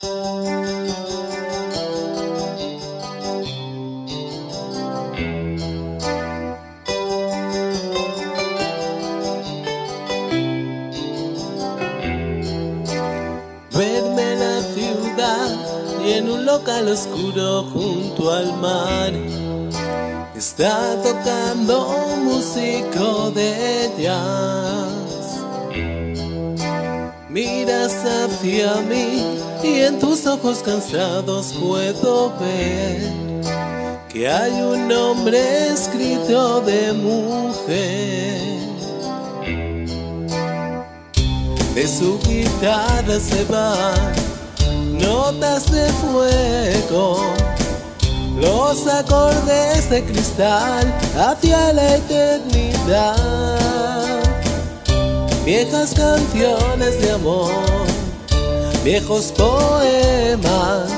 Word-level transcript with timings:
En 0.00 0.10
la 14.38 14.62
ciudad 14.72 15.48
y 16.06 16.12
en 16.12 16.30
un 16.30 16.46
local 16.46 16.86
oscuro 16.86 17.64
junto 17.64 18.32
al 18.32 18.56
mar. 18.58 19.12
Está 20.36 21.02
tocando 21.02 21.88
un 21.88 22.24
músico 22.24 23.32
de 23.32 23.90
jazz. 23.98 24.57
Miras 27.88 28.04
hacia 28.04 28.74
mí 28.82 29.24
y 29.62 29.80
en 29.80 29.98
tus 29.98 30.26
ojos 30.26 30.58
cansados 30.62 31.54
puedo 31.58 32.30
ver 32.38 33.00
que 34.10 34.28
hay 34.28 34.52
un 34.60 34.88
nombre 34.88 35.68
escrito 35.72 36.60
de 36.60 36.92
mujer. 36.92 38.40
De 41.74 41.88
su 41.88 42.18
guitarra 42.28 43.18
se 43.20 43.44
van 43.44 44.12
notas 44.98 45.70
de 45.70 45.88
fuego, 45.92 47.22
los 48.38 48.86
acordes 48.86 49.88
de 49.88 50.04
cristal 50.04 50.94
hacia 51.16 51.72
la 51.72 51.96
eternidad. 51.96 53.58
Viejas 55.48 55.94
canciones 55.94 57.00
de 57.00 57.10
amor, 57.10 57.50
viejos 58.84 59.32
poemas, 59.32 60.90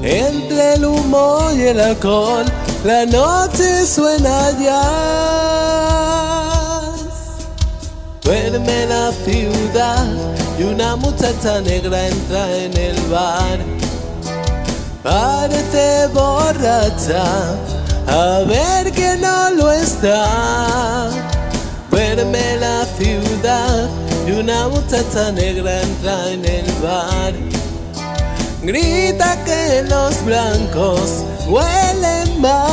entre 0.00 0.74
el 0.74 0.84
humo 0.84 1.50
y 1.52 1.62
el 1.62 1.80
alcohol, 1.80 2.44
la 2.84 3.04
noche 3.04 3.84
suena 3.84 4.52
ya. 4.60 4.82
Duerme 8.22 8.86
la 8.86 9.10
ciudad 9.10 10.06
y 10.56 10.62
una 10.62 10.94
muchacha 10.94 11.60
negra 11.62 12.06
entra 12.06 12.56
en 12.56 12.76
el 12.76 13.00
bar. 13.06 13.58
Parece 15.02 16.06
borracha, 16.14 17.24
a 18.06 18.44
ver 18.46 18.92
que 18.92 19.16
no 19.16 19.50
lo 19.50 19.72
está. 19.72 20.81
Una 24.42 24.68
muchacha 24.68 25.30
negra 25.30 25.82
entra 25.82 26.30
en 26.32 26.44
el 26.44 26.64
bar. 26.82 27.32
Grita 28.62 29.36
que 29.44 29.84
los 29.88 30.24
blancos 30.24 31.24
huelen 31.46 32.40
mal. 32.40 32.72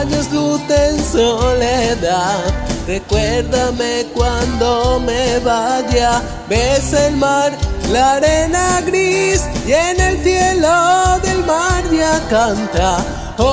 Años 0.00 0.32
luz 0.32 0.60
en 0.70 1.04
soledad, 1.04 2.40
recuérdame 2.86 4.06
cuando 4.14 5.00
me 5.00 5.38
vaya. 5.40 6.22
Ves 6.48 6.92
el 6.92 7.16
mar, 7.16 7.52
la 7.90 8.14
arena 8.14 8.80
gris 8.86 9.44
y 9.66 9.72
en 9.72 10.00
el 10.00 10.22
cielo 10.22 11.18
del 11.22 11.44
mar 11.44 11.82
ya 11.90 12.20
canta. 12.28 13.04
Oh, 13.38 13.44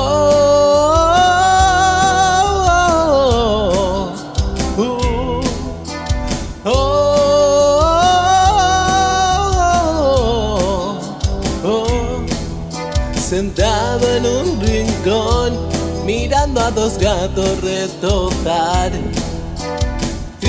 oh, 3.98 4.14
oh, 4.78 5.42
oh, 6.66 6.72
oh, 11.64 11.66
oh. 11.66 12.26
Sentado 13.18 14.08
en 14.16 14.26
un 14.26 14.62
rincón 14.62 15.58
mirando 16.06 16.60
a 16.62 16.72
dos 16.72 16.98
gatos 16.98 17.62
retozar. 17.62 18.92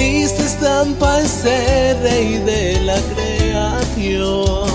Triste 0.01 0.47
estampa 0.47 1.21
ese 1.21 1.95
rey 2.03 2.39
de 2.39 2.81
la 2.87 2.99
creación. 3.13 4.67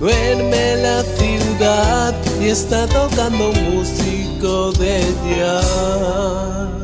Duerme 0.00 0.74
la 0.74 1.04
ciudad 1.04 2.12
y 2.40 2.48
está 2.48 2.88
tocando 2.88 3.52
músico 3.52 4.72
de 4.72 5.04
jazz. 5.28 6.79